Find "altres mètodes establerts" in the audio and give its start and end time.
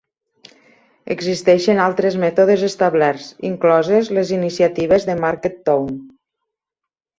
1.87-3.29